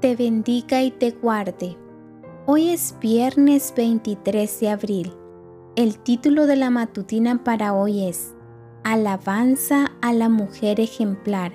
te 0.00 0.16
bendiga 0.16 0.82
y 0.82 0.90
te 0.90 1.10
guarde. 1.10 1.76
Hoy 2.46 2.70
es 2.70 2.96
viernes 3.00 3.74
23 3.76 4.60
de 4.60 4.68
abril. 4.70 5.12
El 5.76 5.98
título 5.98 6.46
de 6.46 6.56
la 6.56 6.70
matutina 6.70 7.44
para 7.44 7.74
hoy 7.74 8.08
es 8.08 8.34
Alabanza 8.82 9.92
a 10.00 10.14
la 10.14 10.30
mujer 10.30 10.80
ejemplar. 10.80 11.52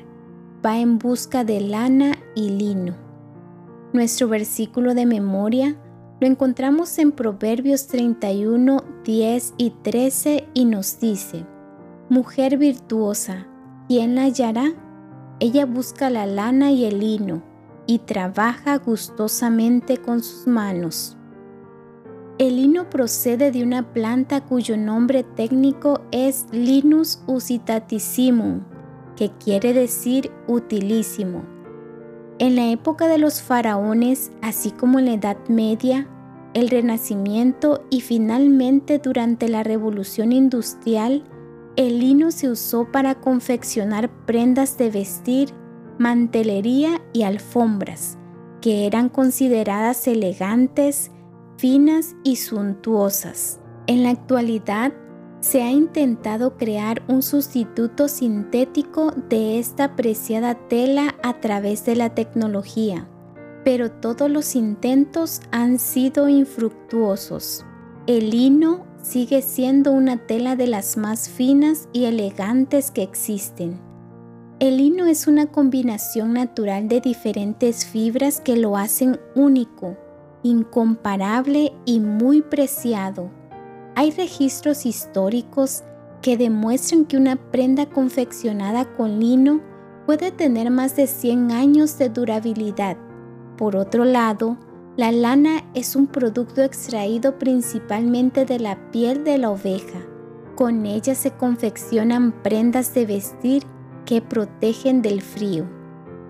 Va 0.63 0.77
en 0.77 0.99
busca 0.99 1.44
de 1.44 1.59
lana 1.59 2.20
y 2.35 2.49
lino. 2.49 2.95
Nuestro 3.94 4.27
versículo 4.27 4.93
de 4.93 5.07
memoria 5.07 5.76
lo 6.21 6.27
encontramos 6.27 6.99
en 6.99 7.12
Proverbios 7.13 7.88
31, 7.88 8.84
10 9.04 9.54
y 9.57 9.71
13 9.71 10.48
y 10.54 10.66
nos 10.66 10.99
dice, 10.99 11.46
Mujer 12.09 12.57
virtuosa, 12.57 13.48
¿quién 13.88 14.13
la 14.13 14.23
hallará? 14.23 14.71
Ella 15.40 15.66
busca 15.66 16.12
la 16.12 16.27
lana 16.27 16.71
y 16.71 16.85
el 16.85 16.99
lino 16.99 17.55
y 17.88 18.00
trabaja 18.00 18.78
gustosamente 18.78 19.98
con 19.98 20.22
sus 20.24 20.48
manos. 20.48 21.18
El 22.38 22.58
lino 22.58 22.90
procede 22.90 23.52
de 23.52 23.64
una 23.64 23.94
planta 23.94 24.42
cuyo 24.42 24.76
nombre 24.76 25.24
técnico 25.24 26.02
es 26.12 26.48
Linus 26.52 27.22
usitatissimum, 27.27 28.62
que 29.16 29.32
quiere 29.32 29.74
decir 29.74 30.32
utilísimo. 30.48 31.44
En 32.38 32.58
la 32.58 32.70
época 32.70 33.08
de 33.08 33.18
los 33.18 33.42
faraones, 33.42 34.32
así 34.42 34.72
como 34.72 34.99
en 34.99 35.05
la 35.05 35.14
Edad 35.14 35.38
Media, 35.48 36.10
el 36.54 36.70
Renacimiento 36.70 37.86
y 37.90 38.02
finalmente 38.02 38.99
durante 38.99 39.48
la 39.48 39.64
Revolución 39.64 40.34
Industrial, 40.34 41.24
el 41.77 41.99
lino 41.99 42.32
se 42.32 42.49
usó 42.49 42.92
para 42.92 43.16
confeccionar 43.16 44.10
prendas 44.26 44.77
de 44.77 44.90
vestir, 44.90 45.49
mantelería 45.98 47.01
y 47.13 47.24
alfombras, 47.24 48.18
que 48.62 48.85
eran 48.85 49.10
consideradas 49.10 50.07
elegantes, 50.07 51.12
finas 51.57 52.15
y 52.24 52.37
suntuosas. 52.37 53.60
En 53.87 54.04
la 54.04 54.10
actualidad, 54.10 54.93
se 55.46 55.62
ha 55.62 55.70
intentado 55.70 56.57
crear 56.57 57.04
un 57.07 57.21
sustituto 57.21 58.07
sintético 58.07 59.12
de 59.29 59.60
esta 59.60 59.84
apreciada 59.84 60.55
tela 60.55 61.15
a 61.21 61.40
través 61.40 61.85
de 61.85 61.96
la 61.96 62.15
tecnología, 62.15 63.07
pero 63.63 63.91
todos 63.91 64.28
los 64.28 64.56
intentos 64.56 65.41
han 65.52 65.78
sido 65.78 66.30
infructuosos. 66.30 67.63
El 68.07 68.31
lino 68.31 68.88
sigue 69.03 69.44
siendo 69.44 69.91
una 69.91 70.18
tela 70.18 70.56
de 70.56 70.66
las 70.66 70.97
más 70.97 71.30
finas 71.30 71.90
y 71.94 72.06
elegantes 72.06 72.90
que 72.90 73.03
existen. 73.03 73.84
El 74.58 74.78
lino 74.78 75.06
es 75.06 75.28
una 75.28 75.48
combinación 75.48 76.31
natural 76.31 76.88
de 76.88 77.02
diferentes 77.02 77.86
fibras 77.86 78.40
que 78.40 78.56
lo 78.56 78.78
hacen 78.78 79.20
único, 79.36 79.98
incomparable 80.44 81.74
y 81.84 82.00
muy 82.00 82.42
preciado. 82.42 83.30
Hay 83.96 84.12
registros 84.12 84.86
históricos 84.86 85.84
que 86.22 86.38
demuestran 86.38 87.04
que 87.04 87.18
una 87.18 87.36
prenda 87.36 87.86
confeccionada 87.88 88.86
con 88.96 89.20
lino 89.20 89.60
puede 90.06 90.32
tener 90.32 90.72
más 90.72 90.96
de 90.96 91.08
100 91.08 91.52
años 91.52 91.98
de 91.98 92.08
durabilidad. 92.08 92.96
Por 93.58 93.76
otro 93.76 94.06
lado, 94.06 94.58
la 94.96 95.12
lana 95.12 95.66
es 95.74 95.98
un 95.98 96.08
producto 96.08 96.62
extraído 96.62 97.38
principalmente 97.38 98.46
de 98.46 98.60
la 98.60 98.90
piel 98.92 99.26
de 99.26 99.38
la 99.38 99.50
oveja. 99.50 100.00
Con 100.56 100.86
ella 100.86 101.14
se 101.14 101.32
confeccionan 101.32 102.32
prendas 102.42 102.94
de 102.94 103.06
vestir 103.06 103.75
que 104.06 104.22
protegen 104.22 105.02
del 105.02 105.22
frío. 105.22 105.68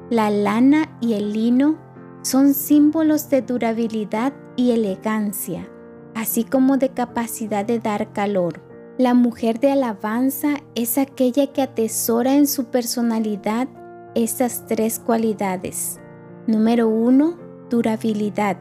La 0.09 0.29
lana 0.29 0.97
y 1.01 1.13
el 1.13 1.33
lino 1.33 1.77
son 2.21 2.53
símbolos 2.53 3.29
de 3.29 3.41
durabilidad 3.41 4.33
y 4.55 4.71
elegancia, 4.71 5.67
así 6.13 6.43
como 6.43 6.77
de 6.77 6.89
capacidad 6.89 7.65
de 7.65 7.79
dar 7.79 8.13
calor. 8.13 8.61
La 8.97 9.13
mujer 9.13 9.59
de 9.59 9.71
alabanza 9.71 10.55
es 10.73 10.97
aquella 10.97 11.47
que 11.47 11.61
atesora 11.61 12.35
en 12.35 12.47
su 12.47 12.65
personalidad 12.65 13.67
estas 14.15 14.65
tres 14.67 14.99
cualidades. 14.99 15.99
Número 16.47 16.87
uno, 16.87 17.37
durabilidad. 17.69 18.57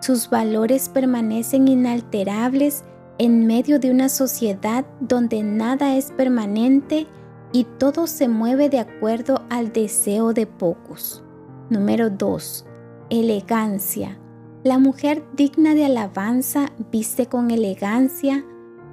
Sus 0.00 0.30
valores 0.30 0.88
permanecen 0.88 1.68
inalterables 1.68 2.84
en 3.18 3.46
medio 3.46 3.78
de 3.78 3.90
una 3.90 4.08
sociedad 4.08 4.84
donde 5.00 5.42
nada 5.42 5.96
es 5.96 6.12
permanente 6.12 7.06
y 7.52 7.64
todo 7.64 8.06
se 8.06 8.28
mueve 8.28 8.68
de 8.68 8.80
acuerdo 8.80 9.42
al 9.50 9.72
deseo 9.72 10.32
de 10.32 10.46
pocos. 10.46 11.22
Número 11.70 12.10
2. 12.10 12.66
Elegancia. 13.10 14.18
La 14.64 14.78
mujer 14.78 15.24
digna 15.34 15.74
de 15.74 15.84
alabanza 15.84 16.72
viste 16.90 17.26
con 17.26 17.50
elegancia, 17.50 18.44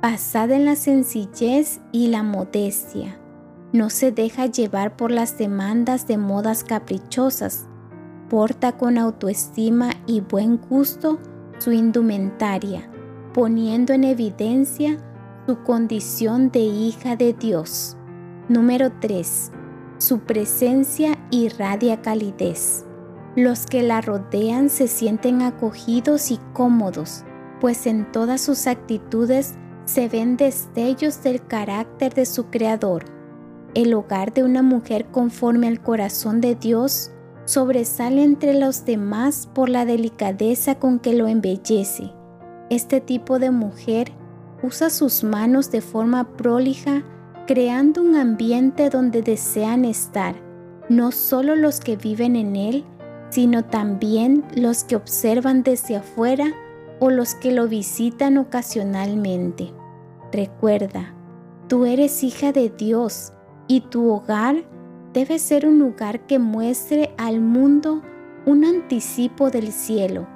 basada 0.02 0.56
en 0.56 0.66
la 0.66 0.75
sencillez 0.75 1.80
y 1.92 2.08
la 2.08 2.24
modestia. 2.24 3.20
No 3.72 3.90
se 3.90 4.12
deja 4.12 4.47
llevar 4.47 4.97
por 4.97 5.12
las 5.12 5.38
demandas 5.38 6.08
de 6.08 6.18
modas 6.18 6.64
caprichosas. 6.64 7.68
Porta 8.30 8.78
con 8.78 8.97
autoestima 8.97 9.91
y 10.08 10.22
buen 10.22 10.58
gusto 10.58 11.20
su 11.59 11.72
indumentaria, 11.72 12.90
poniendo 13.34 13.94
en 13.94 14.06
evidencia 14.06 14.97
su 15.46 15.62
condición 15.64 16.50
de 16.52 16.59
hija 16.59 17.16
de 17.16 17.34
Dios. 17.34 17.96
Número 18.49 18.91
3. 18.99 19.51
Su 19.99 20.21
presencia 20.21 21.19
irradia 21.29 22.01
calidez. 22.01 22.83
Los 23.35 23.67
que 23.67 23.83
la 23.83 24.01
rodean 24.01 24.71
se 24.71 24.87
sienten 24.87 25.43
acogidos 25.43 26.31
y 26.31 26.39
cómodos, 26.53 27.25
pues 27.61 27.85
en 27.85 28.11
todas 28.11 28.41
sus 28.41 28.65
actitudes 28.65 29.53
se 29.85 30.09
ven 30.09 30.35
destellos 30.35 31.21
del 31.21 31.45
carácter 31.45 32.15
de 32.15 32.25
su 32.25 32.45
Creador. 32.45 33.05
El 33.75 33.93
hogar 33.93 34.33
de 34.33 34.43
una 34.43 34.63
mujer 34.63 35.05
conforme 35.11 35.67
al 35.67 35.83
corazón 35.83 36.41
de 36.41 36.55
Dios 36.55 37.11
sobresale 37.45 38.23
entre 38.23 38.55
los 38.55 38.83
demás 38.83 39.47
por 39.53 39.69
la 39.69 39.85
delicadeza 39.85 40.73
con 40.73 40.97
que 40.97 41.13
lo 41.13 41.27
embellece. 41.27 42.11
Este 42.71 42.99
tipo 42.99 43.37
de 43.37 43.51
mujer 43.51 44.11
usa 44.63 44.89
sus 44.89 45.23
manos 45.23 45.69
de 45.69 45.81
forma 45.81 46.35
prolija 46.35 47.03
creando 47.49 48.03
un 48.03 48.15
ambiente 48.15 48.91
donde 48.91 49.23
desean 49.23 49.83
estar 49.83 50.35
no 50.87 51.11
solo 51.11 51.55
los 51.55 51.79
que 51.79 51.95
viven 51.95 52.35
en 52.35 52.55
él, 52.55 52.85
sino 53.31 53.65
también 53.65 54.45
los 54.55 54.83
que 54.83 54.95
observan 54.95 55.63
desde 55.63 55.95
afuera 55.95 56.53
o 56.99 57.09
los 57.09 57.33
que 57.33 57.51
lo 57.51 57.67
visitan 57.67 58.37
ocasionalmente. 58.37 59.73
Recuerda, 60.31 61.15
tú 61.67 61.87
eres 61.87 62.23
hija 62.23 62.51
de 62.51 62.69
Dios 62.69 63.33
y 63.67 63.81
tu 63.81 64.11
hogar 64.11 64.57
debe 65.11 65.39
ser 65.39 65.66
un 65.66 65.79
lugar 65.79 66.27
que 66.27 66.37
muestre 66.37 67.16
al 67.17 67.41
mundo 67.41 68.03
un 68.45 68.63
anticipo 68.63 69.49
del 69.49 69.72
cielo. 69.72 70.28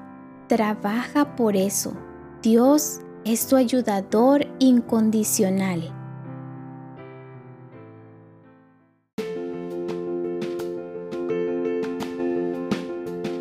Trabaja 0.48 1.36
por 1.36 1.56
eso. 1.56 1.94
Dios 2.42 3.01
es 3.24 3.45
tu 3.45 3.56
ayudador 3.56 4.48
incondicional. 4.57 6.03